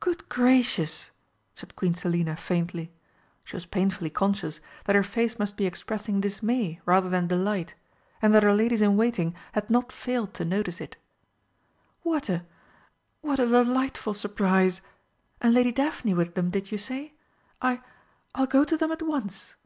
[0.00, 1.10] "Good gracious!"
[1.54, 2.90] said Queen Selina faintly.
[3.44, 7.74] She was painfully conscious that her face must be expressing dismay rather than delight,
[8.22, 10.96] and that her ladies in waiting had not failed to notice it.
[12.02, 12.46] "What a
[13.20, 14.80] what a delightful surprise!
[15.42, 17.12] And Lady Daphne with them, did you say?
[17.60, 17.82] I
[18.34, 19.56] I'll go to them at once!"